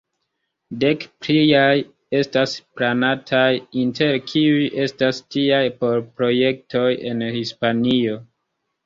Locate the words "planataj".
2.79-3.43